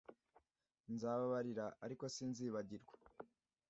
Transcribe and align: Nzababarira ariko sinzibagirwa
Nzababarira 0.93 1.65
ariko 1.85 2.03
sinzibagirwa 2.15 2.95